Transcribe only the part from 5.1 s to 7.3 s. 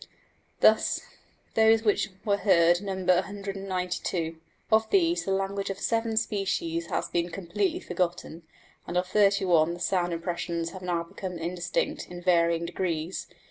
the language of 7 species has been